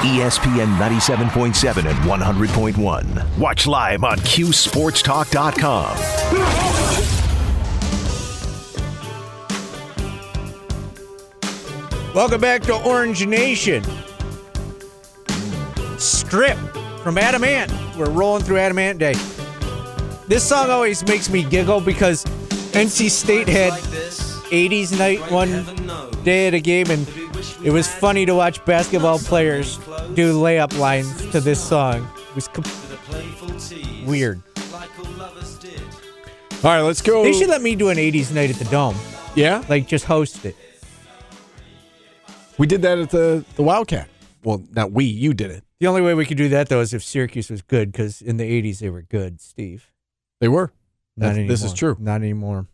ESPN 0.00 0.76
97.7 0.78 1.84
and 1.88 1.98
100.1. 1.98 3.38
Watch 3.38 3.66
live 3.66 4.02
on 4.02 4.16
QSportsTalk.com. 4.18 5.96
Welcome 12.14 12.40
back 12.40 12.62
to 12.62 12.74
Orange 12.82 13.26
Nation. 13.26 13.84
Strip 15.98 16.56
from 17.02 17.18
Adam 17.18 17.44
Ant. 17.44 17.70
We're 17.96 18.10
rolling 18.10 18.42
through 18.42 18.58
Adam 18.58 18.78
Ant 18.78 18.98
Day. 18.98 19.14
This 20.26 20.42
song 20.42 20.70
always 20.70 21.06
makes 21.06 21.28
me 21.28 21.44
giggle 21.44 21.80
because 21.80 22.24
NC 22.72 23.10
State 23.10 23.48
had 23.48 23.74
80s 23.74 24.98
night 24.98 25.20
one 25.30 25.64
day 26.24 26.46
at 26.48 26.54
a 26.54 26.60
game, 26.60 26.90
and 26.90 27.06
it 27.64 27.70
was 27.70 27.86
funny 27.86 28.26
to 28.26 28.34
watch 28.34 28.64
basketball 28.64 29.18
players 29.18 29.78
do 30.14 30.34
layup 30.40 30.76
lines 30.78 31.30
to 31.30 31.40
this 31.40 31.62
song. 31.62 32.08
It 32.30 32.34
was 32.34 32.48
com- 32.48 32.64
weird. 34.06 34.42
All 36.62 36.70
right, 36.70 36.80
let's 36.82 37.00
go. 37.00 37.22
They 37.22 37.32
should 37.32 37.48
let 37.48 37.62
me 37.62 37.74
do 37.74 37.88
an 37.88 37.96
80s 37.96 38.32
night 38.34 38.50
at 38.50 38.56
the 38.56 38.66
Dome. 38.66 38.96
Yeah, 39.34 39.64
Like, 39.68 39.86
just 39.86 40.04
host 40.04 40.44
it. 40.44 40.56
we 42.58 42.66
did 42.66 42.82
that 42.82 42.98
at 42.98 43.10
the 43.10 43.44
the 43.56 43.62
Wildcat. 43.62 44.08
Well, 44.42 44.62
not 44.72 44.92
we. 44.92 45.04
You 45.04 45.32
did 45.34 45.50
it. 45.50 45.64
The 45.78 45.86
only 45.86 46.02
way 46.02 46.12
we 46.14 46.26
could 46.26 46.36
do 46.36 46.48
that, 46.50 46.68
though, 46.68 46.80
is 46.80 46.92
if 46.92 47.02
Syracuse 47.02 47.48
was 47.50 47.62
good, 47.62 47.92
because 47.92 48.20
in 48.20 48.36
the 48.36 48.44
80s 48.44 48.80
they 48.80 48.90
were 48.90 49.02
good, 49.02 49.40
Steve. 49.40 49.90
They 50.40 50.48
were. 50.48 50.72
Not 51.16 51.28
That's- 51.34 51.48
this 51.48 51.64
is 51.64 51.72
true. 51.72 51.96
Not 51.98 52.16
anymore. 52.22 52.66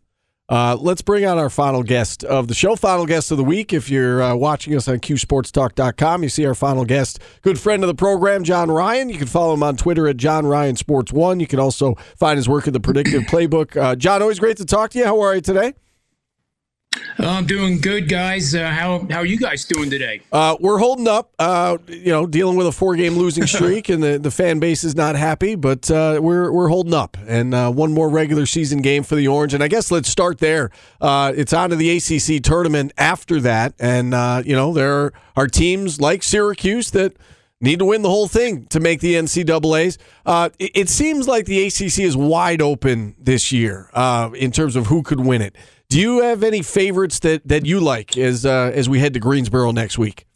Uh, 0.48 0.76
let's 0.80 1.02
bring 1.02 1.24
on 1.24 1.38
our 1.38 1.50
final 1.50 1.82
guest 1.82 2.22
of 2.22 2.46
the 2.46 2.54
show, 2.54 2.76
final 2.76 3.04
guest 3.04 3.32
of 3.32 3.36
the 3.36 3.44
week. 3.44 3.72
If 3.72 3.90
you're 3.90 4.22
uh, 4.22 4.36
watching 4.36 4.76
us 4.76 4.86
on 4.86 4.98
QSportsTalk.com, 4.98 6.22
you 6.22 6.28
see 6.28 6.46
our 6.46 6.54
final 6.54 6.84
guest, 6.84 7.18
good 7.42 7.58
friend 7.58 7.82
of 7.82 7.88
the 7.88 7.94
program, 7.94 8.44
John 8.44 8.70
Ryan. 8.70 9.08
You 9.08 9.18
can 9.18 9.26
follow 9.26 9.54
him 9.54 9.64
on 9.64 9.76
Twitter 9.76 10.06
at 10.06 10.16
John 10.16 10.46
Ryan 10.46 10.76
Sports 10.76 11.12
One. 11.12 11.40
You 11.40 11.48
can 11.48 11.58
also 11.58 11.94
find 12.16 12.36
his 12.36 12.48
work 12.48 12.66
in 12.68 12.72
the 12.72 12.80
Predictive 12.80 13.22
Playbook. 13.26 13.76
Uh, 13.76 13.96
John, 13.96 14.22
always 14.22 14.38
great 14.38 14.56
to 14.58 14.64
talk 14.64 14.90
to 14.90 14.98
you. 14.98 15.04
How 15.04 15.20
are 15.20 15.34
you 15.34 15.40
today? 15.40 15.74
Oh, 17.18 17.28
I'm 17.28 17.46
doing 17.46 17.80
good, 17.80 18.08
guys. 18.08 18.54
Uh, 18.54 18.68
how 18.68 19.06
how 19.10 19.18
are 19.18 19.26
you 19.26 19.38
guys 19.38 19.64
doing 19.64 19.88
today? 19.88 20.20
Uh, 20.30 20.56
we're 20.60 20.78
holding 20.78 21.08
up, 21.08 21.32
uh, 21.38 21.78
you 21.88 22.12
know, 22.12 22.26
dealing 22.26 22.56
with 22.56 22.66
a 22.66 22.72
four-game 22.72 23.14
losing 23.14 23.46
streak, 23.46 23.88
and 23.88 24.02
the, 24.02 24.18
the 24.18 24.30
fan 24.30 24.58
base 24.58 24.84
is 24.84 24.94
not 24.94 25.16
happy, 25.16 25.54
but 25.54 25.90
uh, 25.90 26.18
we're 26.22 26.52
we're 26.52 26.68
holding 26.68 26.94
up, 26.94 27.16
and 27.26 27.54
uh, 27.54 27.70
one 27.70 27.92
more 27.92 28.08
regular 28.08 28.44
season 28.44 28.82
game 28.82 29.02
for 29.02 29.14
the 29.14 29.26
Orange, 29.28 29.54
and 29.54 29.62
I 29.62 29.68
guess 29.68 29.90
let's 29.90 30.08
start 30.08 30.38
there. 30.38 30.70
Uh, 31.00 31.32
it's 31.34 31.52
on 31.52 31.70
to 31.70 31.76
the 31.76 31.96
ACC 31.96 32.42
tournament 32.42 32.92
after 32.98 33.40
that, 33.40 33.74
and 33.78 34.12
you 34.46 34.54
know 34.54 34.72
there 34.72 35.12
are 35.36 35.46
teams 35.46 36.00
like 36.00 36.22
Syracuse 36.22 36.90
that 36.90 37.16
need 37.60 37.78
to 37.78 37.84
win 37.84 38.02
the 38.02 38.10
whole 38.10 38.28
thing 38.28 38.66
to 38.66 38.80
make 38.80 39.00
the 39.00 39.14
NCAA's. 39.14 39.98
Uh, 40.24 40.50
it, 40.58 40.72
it 40.74 40.88
seems 40.88 41.26
like 41.26 41.46
the 41.46 41.66
ACC 41.66 42.00
is 42.00 42.16
wide 42.16 42.60
open 42.60 43.14
this 43.18 43.52
year 43.52 43.90
uh, 43.94 44.30
in 44.34 44.50
terms 44.52 44.76
of 44.76 44.86
who 44.86 45.02
could 45.02 45.20
win 45.20 45.42
it. 45.42 45.56
Do 45.88 46.00
you 46.00 46.20
have 46.22 46.42
any 46.42 46.62
favorites 46.62 47.20
that, 47.20 47.46
that 47.46 47.64
you 47.64 47.80
like 47.80 48.18
as 48.18 48.44
uh, 48.44 48.72
as 48.74 48.88
we 48.88 48.98
head 48.98 49.14
to 49.14 49.20
Greensboro 49.20 49.70
next 49.70 49.98
week? 49.98 50.26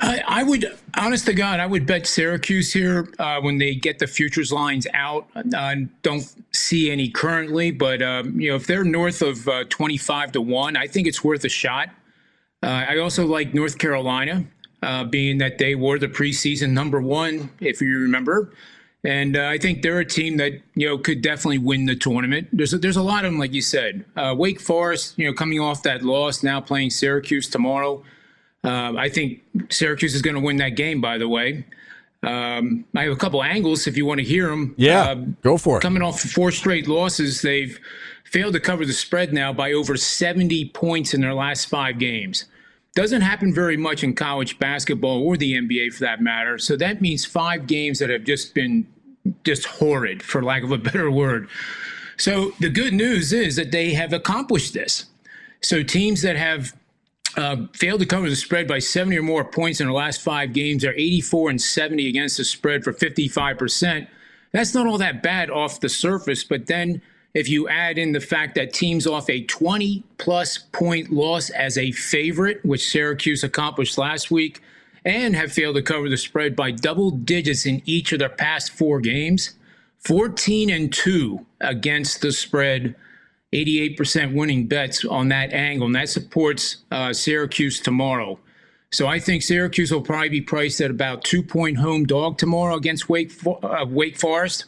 I, 0.00 0.22
I 0.28 0.42
would, 0.44 0.64
honest 0.96 1.26
to 1.26 1.34
God, 1.34 1.58
I 1.58 1.66
would 1.66 1.84
bet 1.84 2.06
Syracuse 2.06 2.72
here 2.72 3.12
uh, 3.18 3.40
when 3.40 3.58
they 3.58 3.74
get 3.74 3.98
the 3.98 4.06
futures 4.06 4.52
lines 4.52 4.86
out. 4.94 5.26
I 5.34 5.88
don't 6.02 6.24
see 6.52 6.90
any 6.90 7.10
currently, 7.10 7.72
but 7.72 8.00
um, 8.00 8.40
you 8.40 8.50
know 8.50 8.56
if 8.56 8.66
they're 8.66 8.84
north 8.84 9.22
of 9.22 9.48
uh, 9.48 9.64
twenty-five 9.68 10.32
to 10.32 10.40
one, 10.40 10.76
I 10.76 10.86
think 10.86 11.08
it's 11.08 11.24
worth 11.24 11.44
a 11.44 11.48
shot. 11.48 11.88
Uh, 12.62 12.84
I 12.88 12.98
also 12.98 13.26
like 13.26 13.54
North 13.54 13.78
Carolina, 13.78 14.44
uh, 14.82 15.04
being 15.04 15.38
that 15.38 15.58
they 15.58 15.74
were 15.74 15.98
the 15.98 16.08
preseason 16.08 16.70
number 16.70 17.00
one, 17.00 17.50
if 17.60 17.80
you 17.80 17.98
remember. 17.98 18.52
And 19.04 19.36
uh, 19.36 19.46
I 19.46 19.58
think 19.58 19.82
they're 19.82 20.00
a 20.00 20.04
team 20.04 20.38
that 20.38 20.54
you 20.74 20.88
know 20.88 20.98
could 20.98 21.22
definitely 21.22 21.58
win 21.58 21.86
the 21.86 21.94
tournament. 21.94 22.48
There's 22.52 22.72
a, 22.72 22.78
there's 22.78 22.96
a 22.96 23.02
lot 23.02 23.24
of 23.24 23.30
them, 23.30 23.38
like 23.38 23.52
you 23.52 23.62
said. 23.62 24.04
Uh, 24.16 24.34
Wake 24.36 24.60
Forest, 24.60 25.14
you 25.16 25.26
know, 25.26 25.32
coming 25.32 25.60
off 25.60 25.82
that 25.84 26.02
loss, 26.02 26.42
now 26.42 26.60
playing 26.60 26.90
Syracuse 26.90 27.48
tomorrow. 27.48 28.02
Uh, 28.64 28.94
I 28.96 29.08
think 29.08 29.42
Syracuse 29.70 30.14
is 30.14 30.22
going 30.22 30.34
to 30.34 30.42
win 30.42 30.56
that 30.56 30.70
game. 30.70 31.00
By 31.00 31.16
the 31.16 31.28
way, 31.28 31.64
um, 32.24 32.84
I 32.96 33.04
have 33.04 33.12
a 33.12 33.16
couple 33.16 33.42
angles 33.42 33.86
if 33.86 33.96
you 33.96 34.04
want 34.04 34.18
to 34.18 34.24
hear 34.24 34.48
them. 34.48 34.74
Yeah, 34.76 35.14
go 35.42 35.56
for 35.58 35.78
it. 35.78 35.82
Coming 35.82 36.02
off 36.02 36.20
four 36.20 36.50
straight 36.50 36.88
losses, 36.88 37.40
they've 37.40 37.78
failed 38.24 38.54
to 38.54 38.60
cover 38.60 38.84
the 38.84 38.92
spread 38.92 39.32
now 39.32 39.52
by 39.52 39.72
over 39.72 39.96
70 39.96 40.70
points 40.70 41.14
in 41.14 41.20
their 41.20 41.34
last 41.34 41.66
five 41.66 41.98
games. 41.98 42.46
Doesn't 42.94 43.20
happen 43.20 43.54
very 43.54 43.76
much 43.76 44.02
in 44.02 44.14
college 44.14 44.58
basketball 44.58 45.22
or 45.22 45.36
the 45.36 45.54
NBA 45.54 45.92
for 45.94 46.00
that 46.00 46.20
matter. 46.20 46.58
So 46.58 46.76
that 46.76 47.00
means 47.00 47.24
five 47.24 47.66
games 47.66 47.98
that 48.00 48.10
have 48.10 48.24
just 48.24 48.54
been 48.54 48.86
just 49.44 49.66
horrid, 49.66 50.22
for 50.22 50.42
lack 50.42 50.62
of 50.62 50.72
a 50.72 50.78
better 50.78 51.10
word. 51.10 51.48
So 52.16 52.52
the 52.58 52.70
good 52.70 52.94
news 52.94 53.32
is 53.32 53.56
that 53.56 53.70
they 53.70 53.92
have 53.94 54.12
accomplished 54.12 54.74
this. 54.74 55.06
So 55.60 55.82
teams 55.82 56.22
that 56.22 56.36
have 56.36 56.74
uh, 57.36 57.66
failed 57.74 58.00
to 58.00 58.06
cover 58.06 58.28
the 58.28 58.36
spread 58.36 58.66
by 58.66 58.78
70 58.78 59.18
or 59.18 59.22
more 59.22 59.44
points 59.44 59.80
in 59.80 59.86
the 59.86 59.92
last 59.92 60.22
five 60.22 60.52
games 60.52 60.84
are 60.84 60.92
84 60.92 61.50
and 61.50 61.62
70 61.62 62.08
against 62.08 62.36
the 62.36 62.44
spread 62.44 62.82
for 62.82 62.92
55%. 62.92 64.08
That's 64.52 64.74
not 64.74 64.86
all 64.86 64.98
that 64.98 65.22
bad 65.22 65.50
off 65.50 65.80
the 65.80 65.88
surface, 65.88 66.42
but 66.42 66.66
then 66.66 67.02
if 67.38 67.48
you 67.48 67.68
add 67.68 67.98
in 67.98 68.10
the 68.10 68.20
fact 68.20 68.56
that 68.56 68.72
teams 68.72 69.06
off 69.06 69.30
a 69.30 69.44
20 69.44 70.02
plus 70.18 70.58
point 70.72 71.12
loss 71.12 71.50
as 71.50 71.78
a 71.78 71.92
favorite, 71.92 72.64
which 72.64 72.90
Syracuse 72.90 73.44
accomplished 73.44 73.96
last 73.96 74.28
week, 74.28 74.60
and 75.04 75.36
have 75.36 75.52
failed 75.52 75.76
to 75.76 75.82
cover 75.82 76.08
the 76.08 76.16
spread 76.16 76.56
by 76.56 76.72
double 76.72 77.12
digits 77.12 77.64
in 77.64 77.80
each 77.86 78.12
of 78.12 78.18
their 78.18 78.28
past 78.28 78.72
four 78.72 78.98
games, 78.98 79.54
14 80.00 80.68
and 80.68 80.92
2 80.92 81.46
against 81.60 82.22
the 82.22 82.32
spread, 82.32 82.96
88% 83.52 84.34
winning 84.34 84.66
bets 84.66 85.04
on 85.04 85.28
that 85.28 85.52
angle, 85.52 85.86
and 85.86 85.94
that 85.94 86.08
supports 86.08 86.78
uh, 86.90 87.12
Syracuse 87.12 87.78
tomorrow. 87.78 88.36
So 88.90 89.06
I 89.06 89.20
think 89.20 89.44
Syracuse 89.44 89.92
will 89.92 90.02
probably 90.02 90.28
be 90.28 90.40
priced 90.40 90.80
at 90.80 90.90
about 90.90 91.22
two 91.22 91.44
point 91.44 91.76
home 91.76 92.04
dog 92.04 92.36
tomorrow 92.36 92.74
against 92.74 93.08
Wake 93.08 93.32
uh, 93.46 93.86
Wake 93.88 94.18
Forest. 94.18 94.64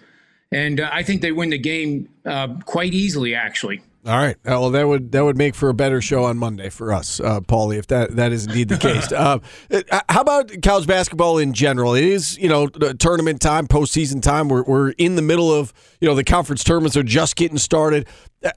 And 0.52 0.80
uh, 0.80 0.90
I 0.92 1.02
think 1.02 1.22
they 1.22 1.32
win 1.32 1.50
the 1.50 1.58
game 1.58 2.08
uh, 2.26 2.48
quite 2.64 2.92
easily, 2.92 3.34
actually. 3.34 3.82
All 4.06 4.16
right. 4.16 4.36
Uh, 4.46 4.56
well, 4.58 4.70
that 4.70 4.88
would 4.88 5.12
that 5.12 5.24
would 5.24 5.36
make 5.36 5.54
for 5.54 5.68
a 5.68 5.74
better 5.74 6.00
show 6.00 6.24
on 6.24 6.38
Monday 6.38 6.70
for 6.70 6.90
us, 6.90 7.20
uh, 7.20 7.40
Paulie, 7.40 7.76
if 7.76 7.86
that, 7.88 8.16
that 8.16 8.32
is 8.32 8.46
indeed 8.46 8.70
the 8.70 8.78
case. 8.78 9.12
uh, 9.12 9.38
uh, 9.70 10.00
how 10.08 10.22
about 10.22 10.50
college 10.62 10.86
basketball 10.86 11.36
in 11.36 11.52
general? 11.52 11.94
It 11.94 12.04
is 12.04 12.38
you 12.38 12.48
know 12.48 12.70
uh, 12.80 12.94
tournament 12.94 13.42
time, 13.42 13.66
postseason 13.66 14.22
time. 14.22 14.48
We're 14.48 14.62
we're 14.62 14.90
in 14.92 15.16
the 15.16 15.22
middle 15.22 15.52
of 15.52 15.74
you 16.00 16.08
know 16.08 16.14
the 16.14 16.24
conference 16.24 16.64
tournaments 16.64 16.96
are 16.96 17.02
just 17.02 17.36
getting 17.36 17.58
started. 17.58 18.08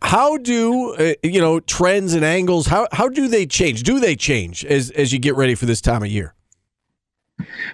How 0.01 0.37
do 0.37 0.93
uh, 0.93 1.13
you 1.23 1.41
know 1.41 1.59
trends 1.59 2.13
and 2.13 2.23
angles? 2.23 2.67
How 2.67 2.87
how 2.93 3.09
do 3.09 3.27
they 3.27 3.45
change? 3.45 3.83
Do 3.83 3.99
they 3.99 4.15
change 4.15 4.63
as 4.63 4.91
as 4.91 5.11
you 5.11 5.19
get 5.19 5.35
ready 5.35 5.55
for 5.55 5.65
this 5.65 5.81
time 5.81 6.03
of 6.03 6.09
year? 6.09 6.35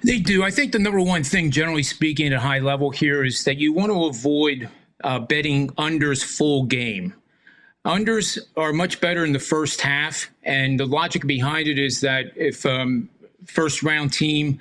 They 0.04 0.20
do. 0.20 0.44
I 0.44 0.52
think 0.52 0.72
the 0.72 0.80
number 0.80 1.00
one 1.00 1.24
thing, 1.24 1.52
generally 1.52 1.84
speaking, 1.84 2.28
at 2.28 2.34
a 2.34 2.40
high 2.40 2.60
level 2.60 2.90
here 2.90 3.24
is 3.24 3.44
that 3.44 3.58
you 3.58 3.74
want 3.74 3.92
to 3.92 4.06
avoid 4.06 4.70
uh, 5.04 5.20
betting 5.20 5.70
unders 5.72 6.24
full 6.24 6.64
game. 6.66 7.14
Unders 7.86 8.38
are 8.58 8.74
much 8.74 9.00
better 9.00 9.24
in 9.26 9.34
the 9.34 9.40
first 9.40 9.82
half, 9.82 10.30
and 10.44 10.80
the 10.80 10.86
logic 10.86 11.26
behind 11.26 11.68
it 11.68 11.80
is 11.80 12.02
that 12.02 12.26
if 12.36 12.66
um, 12.66 13.10
first 13.46 13.84
round 13.84 14.12
team 14.12 14.60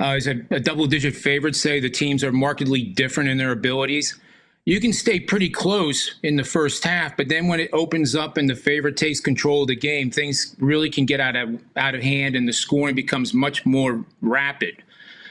uh, 0.00 0.14
is 0.16 0.26
a, 0.28 0.40
a 0.50 0.60
double 0.60 0.86
digit 0.86 1.14
favorite, 1.14 1.56
say 1.56 1.80
the 1.80 1.90
teams 1.90 2.22
are 2.22 2.32
markedly 2.32 2.82
different 2.82 3.28
in 3.28 3.38
their 3.38 3.52
abilities, 3.52 4.18
you 4.66 4.80
can 4.80 4.92
stay 4.92 5.18
pretty 5.18 5.48
close 5.48 6.16
in 6.22 6.36
the 6.36 6.44
first 6.44 6.84
half, 6.84 7.16
but 7.16 7.28
then 7.28 7.48
when 7.48 7.60
it 7.60 7.70
opens 7.72 8.14
up 8.14 8.36
and 8.36 8.48
the 8.48 8.54
favorite 8.54 8.96
takes 8.96 9.18
control 9.18 9.62
of 9.62 9.68
the 9.68 9.76
game, 9.76 10.10
things 10.10 10.54
really 10.58 10.90
can 10.90 11.06
get 11.06 11.18
out 11.18 11.34
of 11.34 11.60
out 11.76 11.94
of 11.94 12.02
hand, 12.02 12.36
and 12.36 12.46
the 12.46 12.52
scoring 12.52 12.94
becomes 12.94 13.32
much 13.32 13.64
more 13.64 14.04
rapid. 14.20 14.82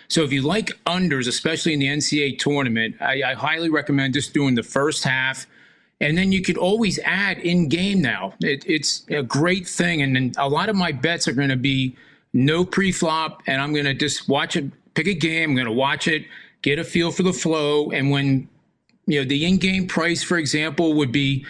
So 0.10 0.24
if 0.24 0.34
you 0.34 0.42
like 0.42 0.72
unders, 0.86 1.28
especially 1.28 1.74
in 1.74 1.80
the 1.80 1.88
NCAA 1.88 2.40
tournament, 2.40 2.96
I, 3.00 3.22
I 3.22 3.34
highly 3.36 3.70
recommend 3.70 4.16
just 4.16 4.34
doing 4.34 4.56
the 4.56 4.64
first 4.64 5.04
half. 5.04 5.46
And 6.02 6.18
then 6.18 6.32
you 6.32 6.42
could 6.42 6.58
always 6.58 6.98
add 7.00 7.38
in 7.40 7.68
game 7.68 8.02
now. 8.02 8.34
It, 8.40 8.64
it's 8.66 9.06
a 9.10 9.22
great 9.22 9.68
thing. 9.68 10.02
And 10.02 10.16
then 10.16 10.32
a 10.38 10.50
lot 10.50 10.70
of 10.70 10.76
my 10.76 10.92
bets 10.92 11.28
are 11.28 11.34
going 11.34 11.50
to 11.50 11.58
be 11.58 11.96
no 12.34 12.66
pre 12.66 12.92
flop, 12.92 13.44
and 13.46 13.62
I'm 13.62 13.74
going 13.74 13.86
to 13.86 13.94
just 13.94 14.28
watch 14.28 14.56
it, 14.56 14.66
pick 14.96 15.08
a 15.08 15.14
game. 15.14 15.52
I'm 15.52 15.56
going 15.56 15.68
to 15.68 15.74
watch 15.74 16.08
it, 16.08 16.26
get 16.64 16.80
a 16.80 16.84
feel 16.84 17.12
for 17.12 17.24
the 17.24 17.34
flow. 17.34 17.92
And 17.92 18.10
when, 18.10 18.48
you 19.10 19.20
know, 19.22 19.28
the 19.28 19.46
in 19.46 19.58
game 19.58 19.88
price, 19.88 20.24
for 20.24 20.38
example, 20.38 20.94
would 20.94 21.12
be 21.12 21.46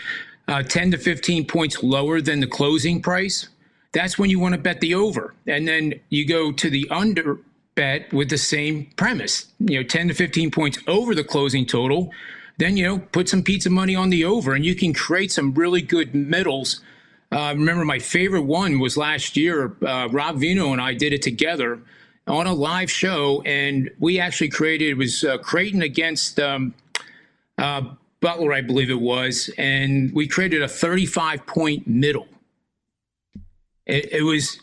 uh, 0.48 0.64
10 0.64 0.92
to 0.92 0.98
15 0.98 1.46
points 1.46 1.84
lower 1.84 2.22
than 2.22 2.40
the 2.40 2.48
closing 2.48 3.02
price, 3.02 3.50
that's 3.92 4.18
when 4.18 4.30
you 4.30 4.40
want 4.40 4.56
to 4.56 4.62
bet 4.62 4.80
the 4.82 4.96
over. 4.96 5.36
And 5.46 5.68
then 5.68 6.00
you 6.10 6.28
go 6.28 6.52
to 6.52 6.70
the 6.70 6.88
under 6.90 7.40
bet 7.76 8.12
with 8.14 8.30
the 8.30 8.38
same 8.38 8.90
premise, 8.96 9.48
you 9.60 9.80
know, 9.80 9.84
10 9.84 10.10
to 10.10 10.14
15 10.14 10.52
points 10.52 10.80
over 10.88 11.14
the 11.14 11.24
closing 11.24 11.66
total 11.66 12.12
then 12.58 12.76
you 12.76 12.84
know 12.84 13.00
put 13.00 13.30
some 13.30 13.42
pizza 13.42 13.70
money 13.70 13.96
on 13.96 14.10
the 14.10 14.26
over 14.26 14.54
and 14.54 14.66
you 14.66 14.76
can 14.76 14.94
create 14.94 15.32
some 15.32 15.54
really 15.54 15.82
good 15.82 16.14
middles 16.14 16.82
Uh, 17.32 17.54
remember, 17.56 17.86
my 17.86 18.00
favorite 18.00 18.42
one 18.42 18.80
was 18.80 18.98
last 18.98 19.38
year. 19.38 19.76
Uh, 19.86 20.08
Rob 20.12 20.38
Veno 20.38 20.72
and 20.72 20.82
I 20.82 20.94
did 20.96 21.14
it 21.14 21.22
together 21.22 21.80
on 22.28 22.48
a 22.48 22.54
live 22.54 22.90
show, 22.90 23.42
and 23.46 23.90
we 24.00 24.20
actually 24.20 24.50
created 24.50 24.90
it 24.90 24.98
was 24.98 25.24
uh, 25.24 25.38
Creighton 25.38 25.82
against 25.82 26.40
um, 26.40 26.74
uh, 27.60 27.82
Butler, 28.22 28.54
I 28.54 28.62
believe 28.62 28.90
it 28.90 29.00
was, 29.00 29.50
and 29.58 30.14
we 30.14 30.28
created 30.28 30.62
a 30.62 30.68
35 30.68 31.46
point 31.46 31.88
middle. 31.88 32.28
It, 33.86 34.14
it, 34.14 34.22
was 34.22 34.60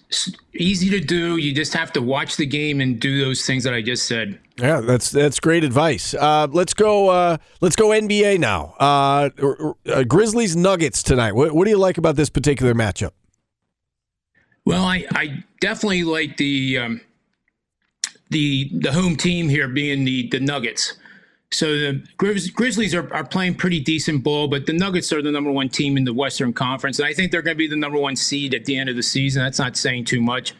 easy 0.54 0.88
to 0.90 1.00
do. 1.00 1.36
You 1.36 1.52
just 1.52 1.72
have 1.72 1.92
to 1.94 2.02
watch 2.02 2.36
the 2.36 2.46
game 2.46 2.80
and 2.80 3.00
do 3.00 3.24
those 3.24 3.44
things 3.44 3.64
that 3.64 3.74
I 3.74 3.82
just 3.82 4.06
said. 4.06 4.38
Yeah, 4.56 4.80
that's 4.80 5.10
that's 5.10 5.40
great 5.40 5.64
advice. 5.64 6.14
Uh, 6.14 6.46
let's 6.50 6.74
go. 6.74 7.08
Uh, 7.08 7.38
let's 7.60 7.74
go 7.74 7.88
NBA 7.88 8.38
now. 8.38 8.74
Uh, 8.78 9.30
uh, 9.92 10.04
Grizzlies 10.04 10.54
Nuggets 10.54 11.02
tonight. 11.02 11.32
What, 11.32 11.52
what 11.52 11.64
do 11.64 11.70
you 11.70 11.78
like 11.78 11.98
about 11.98 12.14
this 12.14 12.30
particular 12.30 12.72
matchup? 12.72 13.10
Well, 14.64 14.84
I, 14.84 15.06
I 15.10 15.44
definitely 15.60 16.04
like 16.04 16.36
the 16.36 16.78
um, 16.78 17.00
the 18.30 18.70
the 18.78 18.92
home 18.92 19.16
team 19.16 19.48
here 19.48 19.66
being 19.66 20.04
the 20.04 20.28
the 20.28 20.40
Nuggets. 20.40 20.94
So 21.56 21.72
the 21.72 22.02
Grizz- 22.18 22.52
Grizzlies 22.52 22.94
are, 22.94 23.10
are 23.14 23.24
playing 23.24 23.54
pretty 23.54 23.80
decent 23.80 24.22
ball, 24.22 24.46
but 24.46 24.66
the 24.66 24.74
Nuggets 24.74 25.10
are 25.10 25.22
the 25.22 25.30
number 25.30 25.50
one 25.50 25.70
team 25.70 25.96
in 25.96 26.04
the 26.04 26.12
Western 26.12 26.52
Conference, 26.52 26.98
and 26.98 27.08
I 27.08 27.14
think 27.14 27.32
they're 27.32 27.40
going 27.40 27.54
to 27.54 27.58
be 27.58 27.66
the 27.66 27.76
number 27.76 27.98
one 27.98 28.14
seed 28.14 28.52
at 28.52 28.66
the 28.66 28.76
end 28.76 28.90
of 28.90 28.96
the 28.96 29.02
season. 29.02 29.42
That's 29.42 29.58
not 29.58 29.74
saying 29.74 30.04
too 30.04 30.20
much, 30.20 30.54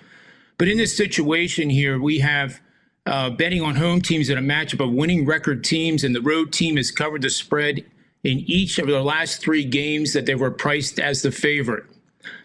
but 0.57 0.69
in 0.69 0.79
this 0.79 0.97
situation 0.97 1.69
here, 1.69 2.01
we 2.01 2.21
have 2.21 2.63
uh, 3.05 3.29
betting 3.29 3.61
on 3.61 3.75
home 3.75 4.01
teams 4.01 4.31
in 4.31 4.39
a 4.39 4.41
matchup 4.41 4.83
of 4.83 4.91
winning 4.91 5.27
record 5.27 5.65
teams, 5.65 6.03
and 6.03 6.15
the 6.15 6.23
road 6.23 6.51
team 6.51 6.79
has 6.79 6.91
covered 6.91 7.21
the 7.21 7.29
spread 7.29 7.85
in 8.25 8.39
each 8.47 8.79
of 8.79 8.87
the 8.87 9.03
last 9.03 9.43
three 9.43 9.67
games 9.67 10.15
that 10.15 10.25
they 10.25 10.35
were 10.35 10.51
priced 10.51 10.99
as 10.99 11.21
the 11.21 11.31
favorite. 11.31 11.85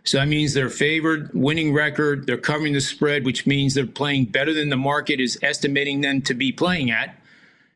So 0.03 0.17
that 0.17 0.27
means 0.27 0.53
they're 0.53 0.69
favored, 0.69 1.33
winning 1.33 1.73
record, 1.73 2.27
they're 2.27 2.37
covering 2.37 2.73
the 2.73 2.81
spread, 2.81 3.23
which 3.23 3.47
means 3.47 3.75
they're 3.75 3.87
playing 3.87 4.25
better 4.25 4.53
than 4.53 4.67
the 4.67 4.75
market 4.75 5.21
is 5.21 5.39
estimating 5.41 6.01
them 6.01 6.21
to 6.23 6.33
be 6.33 6.51
playing 6.51 6.91
at. 6.91 7.15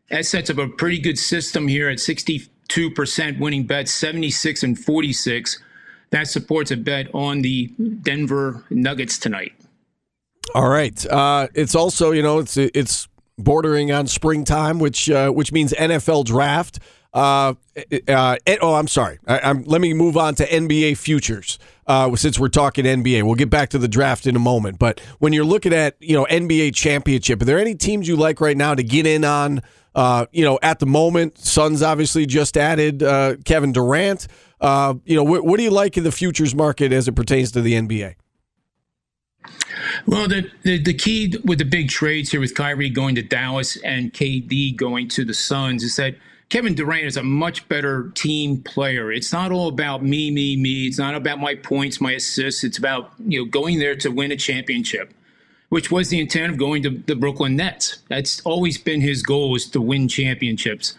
That 0.10 0.25
sets 0.25 0.50
up 0.50 0.57
a 0.57 0.68
pretty 0.68 1.00
good 1.00 1.18
system 1.18 1.68
here 1.68 1.90
at 1.90 1.98
62% 1.98 3.40
winning 3.40 3.63
bets, 3.66 3.94
76 3.94 4.63
and 4.63 4.78
46. 4.78 5.62
That 6.12 6.28
supports 6.28 6.72
a 6.72 6.78
bet 6.78 7.07
on 7.13 7.42
the 7.42 7.68
Denver 8.02 8.63
Nuggets 8.69 9.18
tonight. 9.18 9.54
All 10.54 10.69
right. 10.69 11.06
Uh, 11.07 11.48
it's 11.56 11.75
also, 11.75 12.12
you 12.12 12.22
know, 12.22 12.40
it's 12.40 12.56
it's 12.56 13.07
bordering 13.38 13.92
on 13.92 14.07
springtime, 14.07 14.80
which 14.80 15.10
uh, 15.10 15.31
which 15.31 15.52
means 15.52 15.74
NFL 15.74 16.25
draft. 16.25 16.80
Uh, 17.13 17.54
uh, 18.10 18.38
oh, 18.62 18.75
I'm 18.75 18.90
sorry. 18.90 19.19
I, 19.25 19.54
let 19.54 19.80
me 19.80 19.94
move 19.94 20.18
on 20.18 20.36
to 20.36 20.48
NBA 20.48 20.98
futures. 20.98 21.58
Uh, 21.88 22.13
since 22.16 22.38
we're 22.38 22.50
talking 22.50 22.84
NBA, 22.84 23.24
we'll 23.24 23.36
get 23.36 23.50
back 23.50 23.69
to 23.69 23.78
the 23.78 23.88
draft 23.88 24.28
in 24.28 24.36
a 24.36 24.40
moment. 24.40 24.80
But 24.80 25.00
when 25.19 25.31
you're 25.31 25.46
looking 25.46 25.74
at 25.74 25.96
you 26.00 26.16
know 26.16 26.25
NBA 26.30 26.75
championship, 26.75 27.42
are 27.42 27.46
there 27.46 27.60
any 27.60 27.74
teams 27.74 28.08
you 28.08 28.16
like 28.16 28.42
right 28.42 28.58
now 28.58 28.75
to 28.75 28.84
get 28.84 29.08
in 29.08 29.24
on? 29.24 29.62
Uh, 29.96 30.26
you 30.34 30.44
know, 30.44 30.60
at 30.62 30.80
the 30.80 30.86
moment, 30.86 31.38
Suns 31.38 31.82
obviously 31.82 32.26
just 32.26 32.58
added 32.58 33.02
uh, 33.02 33.38
Kevin 33.46 33.72
Durant. 33.72 34.28
Uh, 34.60 34.96
you 35.06 35.16
know, 35.16 35.26
wh- 35.26 35.44
what 35.44 35.58
do 35.58 35.64
you 35.64 35.72
like 35.72 35.98
in 35.98 36.04
the 36.04 36.12
futures 36.12 36.54
market 36.54 36.92
as 36.92 37.08
it 37.08 37.14
pertains 37.14 37.52
to 37.54 37.62
the 37.62 37.74
NBA? 37.74 38.16
Well, 40.06 40.28
the, 40.28 40.50
the, 40.64 40.80
the 40.80 40.94
key 40.94 41.34
with 41.46 41.60
the 41.60 41.66
big 41.66 41.90
trades 41.90 42.32
here 42.32 42.40
with 42.40 42.56
Kyrie 42.56 42.90
going 42.90 43.16
to 43.16 43.22
Dallas 43.22 43.78
and 43.78 44.12
KD 44.12 44.76
going 44.76 45.08
to 45.10 45.24
the 45.24 45.34
Suns 45.34 45.84
is 45.84 45.96
that 45.96 46.16
Kevin 46.50 46.76
Durant 46.76 47.06
is 47.06 47.18
a 47.18 47.24
much 47.24 47.68
better 47.70 48.12
team 48.16 48.62
player. 48.62 49.12
It's 49.12 49.32
not 49.32 49.52
all 49.52 49.68
about 49.68 50.04
me, 50.04 50.30
me, 50.30 50.56
me. 50.58 50.88
It's 50.88 51.00
not 51.00 51.16
about 51.16 51.40
my 51.40 51.56
points, 51.56 52.02
my 52.02 52.14
assists. 52.14 52.64
It's 52.64 52.78
about 52.78 53.12
you 53.20 53.40
know 53.40 53.46
going 53.46 53.80
there 53.80 53.96
to 53.96 54.10
win 54.10 54.32
a 54.32 54.36
championship 54.36 55.14
which 55.70 55.92
was 55.92 56.10
the 56.10 56.20
intent 56.20 56.52
of 56.52 56.58
going 56.58 56.84
to 56.84 56.90
the 56.90 57.16
Brooklyn 57.16 57.56
Nets. 57.56 58.00
That's 58.08 58.42
always 58.42 58.78
been 58.78 59.02
his 59.02 59.24
goal 59.24 59.56
is 59.56 59.68
to 59.70 59.82
win 59.82 60.08
championships. 60.08 60.96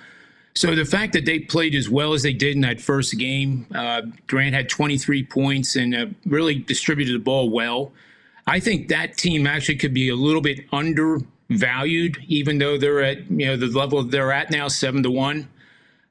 So 0.54 0.74
the 0.74 0.86
fact 0.86 1.12
that 1.12 1.26
they 1.26 1.40
played 1.40 1.74
as 1.74 1.90
well 1.90 2.14
as 2.14 2.22
they 2.22 2.32
did 2.32 2.54
in 2.54 2.62
that 2.62 2.80
first 2.80 3.18
game, 3.18 3.66
uh, 3.74 4.02
Durant 4.26 4.54
had 4.54 4.70
23 4.70 5.24
points 5.24 5.76
and 5.76 5.94
uh, 5.94 6.06
really 6.24 6.54
distributed 6.54 7.14
the 7.14 7.22
ball 7.22 7.50
well. 7.50 7.92
I 8.46 8.60
think 8.60 8.88
that 8.88 9.18
team 9.18 9.46
actually 9.46 9.76
could 9.76 9.92
be 9.92 10.08
a 10.08 10.16
little 10.16 10.40
bit 10.40 10.60
undervalued, 10.72 12.18
even 12.26 12.58
though 12.58 12.78
they're 12.78 13.02
at 13.02 13.30
you 13.30 13.46
know 13.46 13.56
the 13.56 13.66
level 13.66 14.02
they're 14.02 14.32
at 14.32 14.50
now, 14.50 14.68
seven 14.68 15.02
to 15.02 15.10
one. 15.10 15.48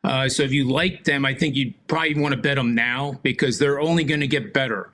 Uh, 0.04 0.30
so 0.30 0.44
if 0.44 0.52
you 0.52 0.70
like 0.70 1.06
them, 1.06 1.26
I 1.26 1.34
think 1.34 1.56
you'd 1.56 1.74
probably 1.88 2.14
want 2.14 2.36
to 2.36 2.40
bet 2.40 2.58
them 2.58 2.76
now 2.76 3.20
because 3.24 3.58
they're 3.58 3.80
only 3.80 4.04
going 4.04 4.20
to 4.20 4.28
get 4.28 4.54
better. 4.54 4.92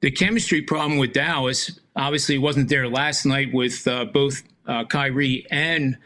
The 0.00 0.10
chemistry 0.10 0.62
problem 0.62 0.98
with 0.98 1.12
Dallas 1.12 1.78
obviously 1.96 2.38
wasn't 2.38 2.68
there 2.68 2.88
last 2.88 3.24
night 3.24 3.52
with 3.52 3.86
uh, 3.86 4.04
both 4.06 4.42
uh, 4.66 4.84
Kyrie 4.84 5.46
and 5.50 5.96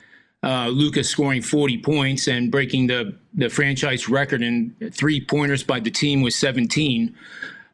uh, 0.43 0.69
Luka's 0.69 1.09
scoring 1.09 1.43
40 1.43 1.79
points 1.79 2.29
and 2.29 2.51
breaking 2.51 2.87
the, 2.87 3.15
the 3.35 3.49
franchise 3.49 4.09
record 4.09 4.43
in 4.43 4.75
three 4.93 5.21
pointers 5.21 5.63
by 5.63 5.81
the 5.81 5.91
team 5.91 6.23
with 6.23 6.35
17. 6.35 7.15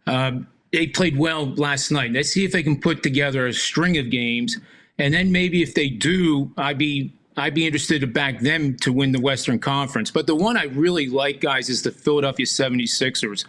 Um, 0.07 0.47
they 0.73 0.87
played 0.89 1.17
well 1.17 1.47
last 1.55 1.91
night. 1.91 2.13
Let's 2.13 2.31
see 2.31 2.45
if 2.45 2.53
they 2.53 2.63
can 2.63 2.81
put 2.81 3.03
together 3.03 3.47
a 3.47 3.53
string 3.53 3.97
of 3.99 4.11
games. 4.11 4.59
And 4.99 5.13
then 5.15 5.31
maybe 5.31 5.63
if 5.63 5.75
they 5.75 5.89
do, 5.89 6.53
I'd 6.57 6.79
be 6.79 7.13
I'd 7.37 7.55
be 7.55 7.67
interested 7.67 8.01
to 8.01 8.07
back 8.07 8.41
them 8.41 8.77
to 8.79 8.93
win 8.93 9.11
the 9.11 9.21
Western 9.21 9.59
Conference. 9.59 10.11
But 10.11 10.29
the 10.29 10.37
one 10.37 10.57
I 10.57 10.65
really 10.67 11.09
like, 11.09 11.41
guys, 11.41 11.69
is 11.69 11.83
the 11.83 11.91
Philadelphia 11.91 12.47
76ers. 12.47 13.45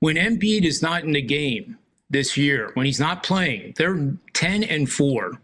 When 0.00 0.16
Embiid 0.16 0.64
is 0.64 0.80
not 0.80 1.04
in 1.04 1.12
the 1.12 1.20
game, 1.20 1.76
this 2.10 2.36
year 2.36 2.70
when 2.74 2.86
he's 2.86 3.00
not 3.00 3.22
playing. 3.22 3.74
They're 3.76 4.12
10 4.32 4.64
and 4.64 4.90
4 4.90 5.38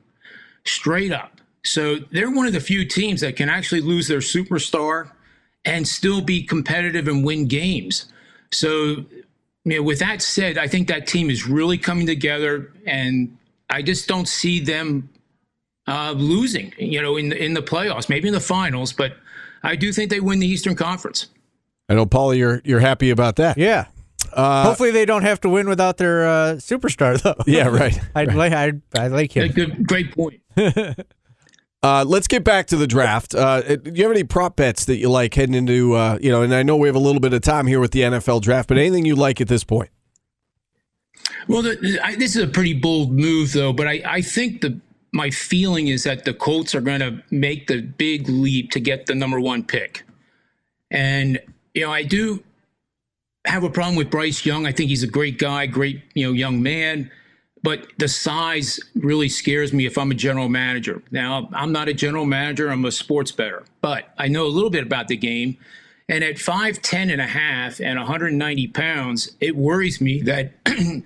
straight 0.65 1.13
up. 1.13 1.41
So 1.65 1.97
they're 2.11 2.31
one 2.31 2.47
of 2.47 2.53
the 2.53 2.61
few 2.61 2.85
teams 2.85 3.21
that 3.23 3.37
can 3.37 3.49
actually 3.49 3.81
lose 3.81 4.09
their 4.09 4.19
superstar 4.19 5.11
and 5.65 5.87
still 5.87 6.21
be 6.21 6.43
competitive 6.43 7.09
and 7.09 7.25
win 7.25 7.47
games. 7.47 8.07
So, 8.53 9.05
you 9.65 9.77
know, 9.77 9.83
with 9.83 9.99
that 10.01 10.21
said, 10.21 10.59
I 10.59 10.69
think 10.69 10.89
that 10.89 11.07
team 11.07 11.31
is 11.31 11.47
really 11.47 11.79
coming 11.79 12.07
together, 12.07 12.73
and 12.87 13.37
I 13.71 13.81
just 13.81 14.07
don't 14.07 14.29
see 14.29 14.61
them 14.61 15.09
uh, 15.87 16.13
losing. 16.13 16.73
You 16.79 17.01
know, 17.01 17.17
in 17.17 17.31
the, 17.31 17.43
in 17.43 17.55
the 17.55 17.63
playoffs, 17.63 18.11
maybe 18.11 18.29
in 18.29 18.35
the 18.35 18.41
finals, 18.41 18.93
but 18.93 19.17
I 19.63 19.75
do 19.75 19.93
think 19.93 20.11
they 20.11 20.21
win 20.21 20.39
the 20.39 20.47
Eastern 20.47 20.77
Conference. 20.77 21.29
I 21.89 21.95
know, 21.95 22.07
Paulie, 22.07 22.39
you're 22.39 22.63
you're 22.65 22.81
happy 22.81 23.11
about 23.11 23.37
that. 23.37 23.59
Yeah, 23.59 23.87
uh, 24.35 24.65
Hopefully, 24.65 24.91
they 24.91 25.05
don't 25.05 25.23
have 25.23 25.41
to 25.43 25.49
win 25.49 25.69
without 25.69 25.97
their 25.97 26.27
uh, 26.27 26.55
superstar, 26.55 27.21
though. 27.23 27.37
Yeah, 27.47 27.69
right. 27.69 27.99
I 28.15 28.25
right. 28.25 28.37
like 28.37 28.53
I, 28.53 28.73
I 28.97 29.09
like 29.09 29.37
him. 29.37 29.49
Good, 29.49 29.87
great 29.87 30.15
point. 30.15 30.41
uh, 31.83 32.05
let's 32.06 32.27
get 32.27 32.44
back 32.44 32.67
to 32.69 32.77
the 32.77 32.87
draft. 32.87 33.35
Uh, 33.35 33.77
do 33.77 33.93
you 33.94 34.03
have 34.03 34.13
any 34.13 34.25
prop 34.25 34.56
bets 34.56 34.85
that 34.87 34.97
you 34.97 35.08
like 35.11 35.35
heading 35.35 35.55
into? 35.55 35.94
Uh, 35.94 36.19
you 36.20 36.31
know, 36.31 36.43
and 36.43 36.55
I 36.55 36.63
know 36.63 36.77
we 36.77 36.89
have 36.89 36.97
a 36.97 37.01
little 37.01 37.20
bit 37.20 37.32
of 37.32 37.43
time 37.43 37.67
here 37.67 37.81
with 37.81 37.93
the 37.93 38.01
NFL 38.01 38.43
draft, 38.43 38.69
but 38.69 38.79
anything 38.79 39.05
you 39.05 39.17
like 39.17 39.41
at 39.41 39.49
this 39.49 39.65
point? 39.65 39.91
Well, 41.49 41.63
the, 41.63 42.01
I, 42.03 42.17
this 42.17 42.37
is 42.37 42.43
a 42.43 42.49
pretty 42.49 42.75
bold 42.75 43.13
move, 43.13 43.53
though. 43.53 43.73
But 43.73 43.87
I, 43.87 44.03
I 44.06 44.23
think 44.23 44.61
the 44.61 44.81
my 45.13 45.31
feeling 45.31 45.89
is 45.89 46.03
that 46.05 46.25
the 46.25 46.35
Colts 46.35 46.75
are 46.75 46.81
going 46.81 46.99
to 46.99 47.23
make 47.31 47.69
the 47.69 47.81
big 47.81 48.29
leap 48.29 48.73
to 48.73 48.81
get 48.81 49.06
the 49.06 49.15
number 49.15 49.41
one 49.41 49.63
pick, 49.63 50.05
and 50.91 51.41
you 51.75 51.82
know, 51.82 51.93
I 51.93 52.03
do 52.03 52.43
have 53.44 53.65
a 53.65 53.70
problem 53.70 53.96
with 53.96 54.10
Bryce 54.10 54.44
Young. 54.44 54.67
I 54.67 54.72
think 54.72 54.89
he's 54.89 55.03
a 55.03 55.08
great 55.08 55.39
guy, 55.39 55.67
great 55.67 56.03
you 56.15 56.27
know 56.27 56.32
young 56.32 56.63
man, 56.63 57.10
but 57.63 57.86
the 57.98 58.08
size 58.08 58.81
really 58.94 59.29
scares 59.29 59.72
me 59.72 59.86
if 59.86 59.98
I'm 59.98 60.10
a 60.10 60.15
general 60.15 60.48
manager. 60.48 61.03
Now 61.10 61.48
I'm 61.53 61.72
not 61.72 61.89
a 61.89 61.94
general 61.94 62.24
manager; 62.24 62.70
I'm 62.70 62.84
a 62.84 62.93
sports 62.93 63.32
better, 63.32 63.65
but 63.81 64.08
I 64.19 64.29
know 64.29 64.46
a 64.46 64.48
little 64.48 64.70
bit 64.70 64.82
about 64.82 65.08
the 65.08 65.17
game. 65.17 65.58
And 66.06 66.22
at 66.22 66.34
5'10 66.36 67.10
and 67.10 67.20
a 67.20 67.27
half 67.27 67.81
and 67.81 67.98
190 67.98 68.69
pounds, 68.69 69.34
it 69.41 69.56
worries 69.56 70.03
me 70.03 70.20
that 70.22 70.53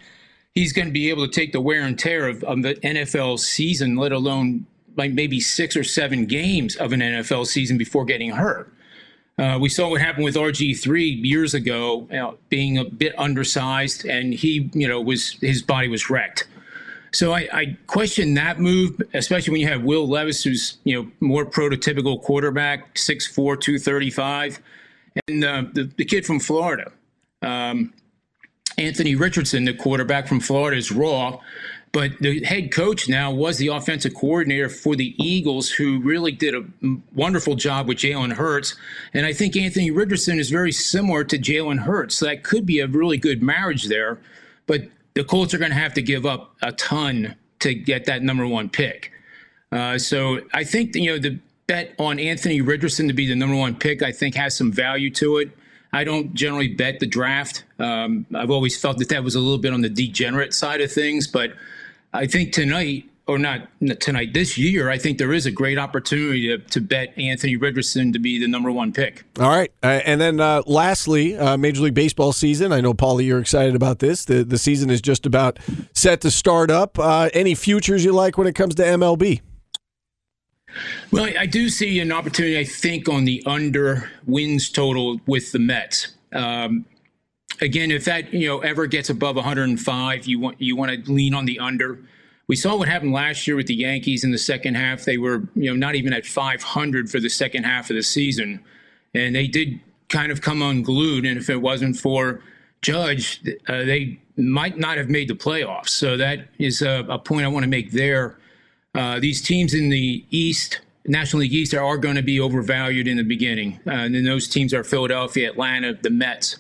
he's 0.55 0.73
going 0.73 0.89
to 0.89 0.93
be 0.93 1.09
able 1.11 1.25
to 1.25 1.33
take 1.33 1.53
the 1.53 1.61
wear 1.61 1.83
and 1.83 1.97
tear 1.97 2.27
of, 2.27 2.43
of 2.43 2.63
the 2.63 2.75
NFL 2.75 3.39
season, 3.39 3.95
let 3.95 4.11
alone 4.11 4.67
like 4.97 5.13
maybe 5.13 5.39
six 5.39 5.77
or 5.77 5.85
seven 5.85 6.27
games 6.27 6.75
of 6.75 6.93
an 6.93 6.99
NFL 6.99 7.47
season 7.47 7.79
before 7.79 8.05
getting 8.05 8.33
hurt. 8.33 8.73
Uh, 9.39 9.57
we 9.61 9.69
saw 9.69 9.89
what 9.89 10.01
happened 10.01 10.25
with 10.25 10.35
RG3 10.35 11.25
years 11.25 11.55
ago, 11.55 12.09
you 12.11 12.17
know, 12.17 12.39
being 12.49 12.77
a 12.77 12.85
bit 12.85 13.17
undersized, 13.19 14.05
and 14.05 14.35
he, 14.35 14.69
you 14.73 14.89
know, 14.89 15.01
was 15.01 15.33
his 15.41 15.63
body 15.63 15.87
was 15.87 16.11
wrecked. 16.11 16.49
So 17.13 17.33
I, 17.33 17.49
I, 17.53 17.77
question 17.87 18.35
that 18.35 18.61
move, 18.61 19.01
especially 19.15 19.53
when 19.53 19.61
you 19.61 19.69
have 19.69 19.83
Will 19.83 20.07
Levis, 20.07 20.43
who's 20.43 20.79
you 20.85 20.95
know 20.95 21.11
more 21.21 21.47
prototypical 21.47 22.21
quarterback, 22.21 22.95
6'4", 22.97 23.35
235, 23.35 24.61
and 25.29 25.45
uh, 25.45 25.65
the 25.73 25.85
the 25.97 26.05
kid 26.05 26.27
from 26.27 26.41
Florida, 26.41 26.93
um, 27.43 27.95
Anthony 28.77 29.15
Richardson, 29.15 29.65
the 29.65 29.75
quarterback 29.75 30.29
from 30.29 30.41
Florida, 30.41 30.77
is 30.77 30.93
raw. 30.93 31.41
But 31.93 32.19
the 32.21 32.45
head 32.45 32.71
coach 32.71 33.09
now 33.09 33.31
was 33.31 33.59
the 33.59 33.69
offensive 33.69 34.15
coordinator 34.15 34.69
for 34.69 34.95
the 34.95 35.15
Eagles, 35.19 35.71
who 35.71 36.01
really 36.01 36.33
did 36.33 36.55
a 36.55 36.65
wonderful 37.15 37.55
job 37.55 37.89
with 37.89 37.99
Jalen 37.99 38.33
Hurts. 38.33 38.77
And 39.15 39.25
I 39.25 39.33
think 39.33 39.57
Anthony 39.57 39.91
Richardson 39.91 40.39
is 40.39 40.51
very 40.51 40.73
similar 40.73 41.25
to 41.25 41.39
Jalen 41.39 41.81
Hurts. 41.81 42.17
So 42.17 42.27
that 42.27 42.45
could 42.45 42.67
be 42.67 42.81
a 42.81 42.87
really 42.87 43.17
good 43.17 43.43
marriage 43.43 43.85
there. 43.85 44.19
but 44.67 44.83
the 45.15 45.25
Colts 45.25 45.53
are 45.53 45.59
going 45.59 45.73
to 45.73 45.77
have 45.77 45.95
to 45.95 46.03
give 46.03 46.25
up 46.25 46.55
a 46.63 46.71
ton 46.73 47.35
to 47.59 47.75
get 47.75 48.05
that 48.05 48.23
number 48.23 48.47
one 48.47 48.69
pick. 48.69 49.11
Uh, 49.73 49.99
so 49.99 50.41
I 50.55 50.63
think 50.63 50.95
you 50.95 51.11
know 51.11 51.19
the 51.19 51.39
bet 51.67 51.95
on 51.99 52.21
Anthony 52.21 52.61
Richardson 52.61 53.09
to 53.09 53.15
be 53.15 53.27
the 53.27 53.35
number 53.35 53.57
one 53.57 53.75
pick, 53.75 54.03
I 54.03 54.13
think 54.13 54.37
has 54.37 54.57
some 54.57 54.71
value 54.71 55.11
to 55.15 55.39
it. 55.39 55.51
I 55.93 56.05
don't 56.05 56.35
generally 56.35 56.69
bet 56.69 57.01
the 57.01 57.07
draft. 57.07 57.65
Um, 57.79 58.27
I've 58.35 58.51
always 58.51 58.81
felt 58.81 58.99
that 58.99 59.09
that 59.09 59.25
was 59.25 59.35
a 59.35 59.41
little 59.41 59.59
bit 59.59 59.73
on 59.73 59.81
the 59.81 59.89
degenerate 59.89 60.55
side 60.55 60.81
of 60.81 60.93
things, 60.93 61.27
but 61.27 61.53
I 62.13 62.27
think 62.27 62.53
tonight, 62.53 63.05
or 63.27 63.39
not 63.39 63.69
tonight, 64.01 64.33
this 64.33 64.57
year, 64.57 64.89
I 64.89 64.99
think 64.99 65.19
there 65.19 65.33
is 65.33 65.47
a 65.47 65.51
great 65.51 65.79
opportunity 65.79 66.49
to, 66.49 66.59
to 66.59 66.81
bet 66.81 67.17
Anthony 67.19 67.57
Richardson 67.57 68.13
to 68.13 68.19
be 68.19 68.39
the 68.39 68.49
number 68.49 68.73
one 68.73 68.93
pick. 68.93 69.25
All 69.39 69.49
right. 69.49 69.71
Uh, 69.83 70.01
and 70.05 70.21
then 70.21 70.41
uh, 70.41 70.63
lastly, 70.67 71.37
uh, 71.37 71.57
Major 71.57 71.83
League 71.83 71.95
Baseball 71.95 72.33
season. 72.33 72.73
I 72.73 72.81
know, 72.81 72.95
Paulie, 72.95 73.27
you're 73.27 73.41
excited 73.41 73.75
about 73.75 73.99
this. 73.99 74.25
The, 74.25 74.45
the 74.45 74.59
season 74.59 74.89
is 74.89 75.03
just 75.03 75.27
about 75.27 75.59
set 75.95 76.23
to 76.23 76.31
start 76.31 76.71
up. 76.71 76.99
Uh, 76.99 77.29
any 77.35 77.55
futures 77.55 78.05
you 78.05 78.13
like 78.13 78.39
when 78.39 78.47
it 78.47 78.55
comes 78.55 78.75
to 78.77 78.83
MLB? 78.83 79.43
Well, 81.11 81.31
I 81.39 81.47
do 81.47 81.69
see 81.69 81.99
an 82.01 82.13
opportunity, 82.13 82.59
I 82.59 82.65
think, 82.65 83.09
on 83.09 83.25
the 83.25 83.43
under 83.47 84.11
wins 84.27 84.71
total 84.71 85.21
with 85.27 85.53
the 85.53 85.59
Mets. 85.59 86.15
Um, 86.33 86.85
again, 87.61 87.91
if 87.91 88.05
that 88.05 88.33
you 88.33 88.49
know 88.49 88.61
ever 88.61 88.87
gets 88.87 89.11
above 89.11 89.37
105, 89.37 90.27
you 90.27 90.39
want 90.39 90.61
you 90.61 90.77
want 90.77 91.05
to 91.05 91.13
lean 91.13 91.35
on 91.35 91.45
the 91.45 91.59
under. 91.59 91.99
We 92.47 92.57
saw 92.57 92.77
what 92.77 92.89
happened 92.89 93.13
last 93.13 93.47
year 93.47 93.57
with 93.57 93.67
the 93.67 93.75
Yankees 93.75 94.25
in 94.25 94.31
the 94.31 94.39
second 94.39 94.75
half. 94.75 95.05
They 95.05 95.19
were 95.19 95.49
you 95.55 95.71
know 95.71 95.77
not 95.77 95.95
even 95.95 96.13
at 96.13 96.27
500 96.27 97.11
for 97.11 97.21
the 97.21 97.29
second 97.29 97.65
half 97.65 97.91
of 97.91 97.97
the 97.97 98.03
season, 98.03 98.61
and 99.15 99.35
they 99.35 99.47
did 99.47 99.81
kind 100.09 100.33
of 100.33 100.41
come 100.41 100.63
unglued. 100.63 101.25
And 101.27 101.39
if 101.39 101.51
it 101.51 101.61
wasn't 101.61 101.97
for 101.97 102.41
Judge, 102.81 103.43
uh, 103.69 103.85
they 103.85 104.19
might 104.37 104.79
not 104.79 104.97
have 104.97 105.09
made 105.09 105.29
the 105.29 105.35
playoffs. 105.35 105.91
So 105.91 106.17
that 106.17 106.49
is 106.59 106.81
a, 106.81 107.05
a 107.09 107.19
point 107.19 107.45
I 107.45 107.49
want 107.49 107.65
to 107.65 107.69
make 107.69 107.91
there. 107.91 108.39
Uh, 108.95 109.21
these 109.21 109.43
teams 109.43 109.75
in 109.75 109.91
the 109.91 110.25
East, 110.31 110.81
National 111.07 111.41
League 111.41 111.53
East, 111.53 111.75
are 111.75 111.99
going 111.99 112.15
to 112.15 112.23
be 112.23 112.41
overvalued 112.41 113.07
in 113.07 113.17
the 113.17 113.23
beginning. 113.25 113.81
Uh, 113.87 113.91
and 113.91 114.15
then 114.15 114.25
those 114.25 114.49
teams 114.49 114.73
are 114.73 114.85
Philadelphia, 114.85 115.51
Atlanta, 115.51 115.95
the 116.01 116.11
Mets. 116.11 116.57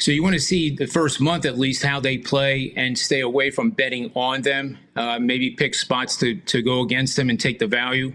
So 0.00 0.12
you 0.12 0.22
want 0.22 0.32
to 0.32 0.40
see 0.40 0.74
the 0.74 0.86
first 0.86 1.20
month 1.20 1.44
at 1.44 1.58
least 1.58 1.82
how 1.82 2.00
they 2.00 2.16
play 2.16 2.72
and 2.74 2.98
stay 2.98 3.20
away 3.20 3.50
from 3.50 3.70
betting 3.70 4.10
on 4.14 4.40
them. 4.40 4.78
Uh, 4.96 5.18
maybe 5.18 5.50
pick 5.50 5.74
spots 5.74 6.16
to 6.18 6.36
to 6.36 6.62
go 6.62 6.80
against 6.80 7.16
them 7.16 7.28
and 7.28 7.38
take 7.38 7.58
the 7.58 7.66
value. 7.66 8.14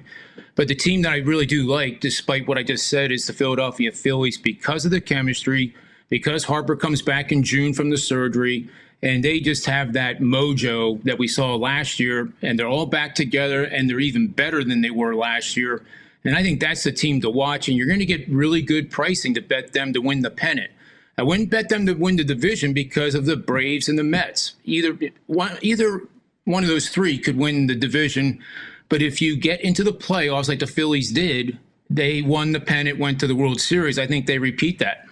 But 0.56 0.68
the 0.68 0.74
team 0.74 1.04
that 1.04 1.12
I 1.12 1.18
really 1.18 1.46
do 1.46 1.68
like, 1.68 2.02
despite 2.02 2.48
what 2.48 2.58
I 2.58 2.64
just 2.64 2.88
said, 2.88 3.12
is 3.12 3.28
the 3.28 3.34
Philadelphia 3.34 3.92
Phillies 3.92 4.36
because 4.36 4.84
of 4.86 4.90
the 4.90 5.00
chemistry, 5.00 5.76
because 6.10 6.46
Harper 6.46 6.76
comes 6.76 7.04
back 7.04 7.32
in 7.32 7.44
June 7.44 7.72
from 7.72 7.92
the 7.92 8.00
surgery, 8.00 8.68
and 9.04 9.24
they 9.24 9.40
just 9.40 9.68
have 9.68 9.94
that 9.94 10.22
mojo 10.22 11.04
that 11.04 11.20
we 11.20 11.28
saw 11.28 11.54
last 11.54 12.00
year, 12.00 12.34
and 12.42 12.58
they're 12.58 12.68
all 12.68 12.88
back 12.88 13.14
together, 13.14 13.64
and 13.64 13.88
they're 13.88 14.00
even 14.00 14.28
better 14.28 14.64
than 14.64 14.82
they 14.82 14.90
were 14.90 15.14
last 15.14 15.56
year. 15.56 15.86
And 16.24 16.36
I 16.36 16.42
think 16.42 16.62
that's 16.62 16.84
the 16.84 16.92
team 16.92 17.22
to 17.22 17.30
watch, 17.30 17.68
and 17.68 17.78
you're 17.78 17.86
going 17.86 18.00
to 18.00 18.06
get 18.08 18.28
really 18.28 18.64
good 18.64 18.90
pricing 18.90 19.36
to 19.36 19.42
bet 19.42 19.74
them 19.74 19.94
to 19.94 20.02
win 20.02 20.22
the 20.22 20.32
pennant. 20.32 20.72
I 21.18 21.24
wouldn't 21.24 21.50
bet 21.50 21.70
them 21.70 21.86
to 21.86 21.94
win 21.94 22.18
the 22.18 22.24
division 22.24 22.74
because 22.74 23.16
of 23.16 23.26
the 23.26 23.38
Braves 23.38 23.88
and 23.88 23.98
the 23.98 24.04
Mets. 24.04 24.56
Either 24.66 24.98
one, 25.28 25.58
either 25.62 26.02
one 26.44 26.64
of 26.64 26.70
those 26.70 26.90
three 26.90 27.18
could 27.18 27.38
win 27.38 27.68
the 27.68 27.76
division. 27.76 28.40
But 28.90 29.02
if 29.02 29.22
you 29.22 29.38
get 29.38 29.62
into 29.62 29.84
the 29.84 29.94
playoffs 29.94 30.50
like 30.50 30.60
the 30.60 30.68
Phillies 30.68 31.12
did, 31.12 31.58
they 31.90 32.22
won 32.22 32.52
the 32.52 32.60
pennant, 32.60 33.00
went 33.00 33.20
to 33.22 33.28
the 33.28 33.36
World 33.36 33.62
Series. 33.62 33.98
I 33.98 34.08
think 34.08 34.26
they 34.26 34.40
repeat 34.40 34.80
that. 34.80 35.06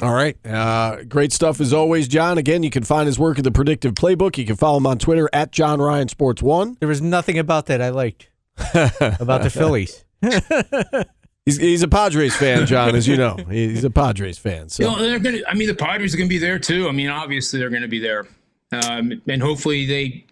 All 0.00 0.12
right. 0.12 0.36
Uh, 0.46 1.02
great 1.04 1.32
stuff 1.32 1.60
as 1.60 1.72
always, 1.72 2.06
John. 2.06 2.38
Again, 2.38 2.62
you 2.62 2.70
can 2.70 2.84
find 2.84 3.06
his 3.06 3.18
work 3.18 3.38
at 3.38 3.44
the 3.44 3.50
Predictive 3.50 3.94
Playbook. 3.94 4.38
You 4.38 4.44
can 4.44 4.56
follow 4.56 4.76
him 4.76 4.86
on 4.86 4.98
Twitter 4.98 5.28
at 5.32 5.50
John 5.50 5.80
Ryan 5.80 6.08
Sports 6.08 6.42
One. 6.42 6.76
There 6.78 6.88
was 6.88 7.02
nothing 7.02 7.38
about 7.38 7.66
that 7.66 7.80
I 7.80 7.88
liked 7.90 8.30
about 8.74 9.42
the 9.42 9.50
Phillies. 9.54 10.04
He's, 11.48 11.56
he's 11.56 11.82
a 11.82 11.88
Padres 11.88 12.36
fan, 12.36 12.66
John, 12.66 12.94
as 12.94 13.08
you 13.08 13.16
know. 13.16 13.36
He's 13.48 13.82
a 13.82 13.90
Padres 13.90 14.36
fan. 14.36 14.68
So 14.68 14.82
you 14.82 14.90
know, 14.90 15.02
they're 15.02 15.18
gonna. 15.18 15.38
I 15.48 15.54
mean, 15.54 15.68
the 15.68 15.74
Padres 15.74 16.14
are 16.14 16.18
going 16.18 16.28
to 16.28 16.34
be 16.34 16.38
there 16.38 16.58
too. 16.58 16.88
I 16.88 16.92
mean, 16.92 17.08
obviously 17.08 17.58
they're 17.58 17.70
going 17.70 17.82
to 17.82 17.88
be 17.88 17.98
there, 17.98 18.26
um, 18.70 19.22
and 19.26 19.40
hopefully 19.40 19.86
they, 19.86 20.26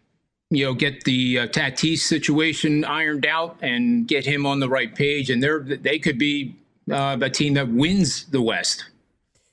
you 0.51 0.67
know, 0.67 0.75
get 0.75 1.05
the 1.05 1.39
uh, 1.39 1.47
Tatis 1.47 2.01
situation 2.01 2.85
ironed 2.85 3.25
out 3.25 3.57
and 3.63 4.07
get 4.07 4.27
him 4.27 4.45
on 4.45 4.61
the 4.61 4.69
right 4.69 4.95
page, 4.95 5.31
and 5.31 5.43
they're 5.43 5.61
they 5.61 5.99
could 5.99 6.19
be 6.19 6.55
uh, 6.91 7.17
a 7.21 7.31
team 7.31 7.55
that 7.55 7.69
wins 7.69 8.27
the 8.27 8.43
West, 8.43 8.85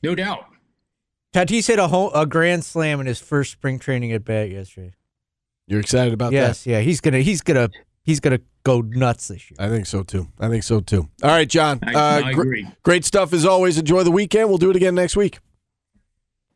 no 0.01 0.15
doubt. 0.15 0.47
Tatis 1.33 1.67
hit 1.67 1.79
a 1.79 1.87
whole, 1.87 2.11
a 2.13 2.25
grand 2.25 2.65
slam 2.65 2.99
in 2.99 3.07
his 3.07 3.19
first 3.19 3.53
spring 3.53 3.79
training 3.79 4.11
at 4.11 4.25
bat 4.25 4.49
yesterday. 4.49 4.93
You're 5.67 5.79
excited 5.79 6.13
about 6.13 6.33
yes, 6.33 6.63
that? 6.63 6.69
Yes, 6.69 6.79
yeah. 6.79 6.81
He's 6.81 6.99
gonna 6.99 7.19
he's 7.19 7.41
gonna 7.41 7.69
he's 8.03 8.19
gonna 8.19 8.39
go 8.63 8.81
nuts 8.81 9.27
this 9.27 9.49
year. 9.49 9.57
I 9.59 9.69
think 9.69 9.85
so 9.85 10.03
too. 10.03 10.27
I 10.39 10.49
think 10.49 10.63
so 10.63 10.79
too. 10.79 11.09
All 11.21 11.29
right, 11.29 11.47
John. 11.47 11.79
I, 11.83 11.93
uh, 11.93 12.21
I 12.25 12.31
agree. 12.31 12.67
great 12.83 13.05
stuff 13.05 13.33
as 13.33 13.45
always. 13.45 13.77
Enjoy 13.77 14.03
the 14.03 14.11
weekend. 14.11 14.49
We'll 14.49 14.57
do 14.57 14.69
it 14.69 14.75
again 14.75 14.95
next 14.95 15.15
week. 15.15 15.39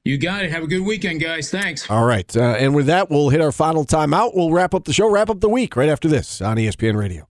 You 0.03 0.17
got 0.17 0.45
it. 0.45 0.51
Have 0.51 0.63
a 0.63 0.67
good 0.67 0.85
weekend, 0.85 1.19
guys. 1.19 1.51
Thanks. 1.51 1.89
All 1.89 2.05
right. 2.05 2.35
Uh, 2.35 2.55
and 2.57 2.73
with 2.73 2.85
that, 2.85 3.09
we'll 3.09 3.27
hit 3.27 3.41
our 3.41 3.51
final 3.51 3.85
timeout. 3.85 4.33
We'll 4.33 4.51
wrap 4.51 4.73
up 4.73 4.85
the 4.85 4.93
show, 4.93 5.09
wrap 5.09 5.29
up 5.29 5.41
the 5.41 5.49
week 5.49 5.75
right 5.75 5.89
after 5.89 6.07
this 6.07 6.41
on 6.41 6.55
ESPN 6.55 6.95
Radio. 6.95 7.27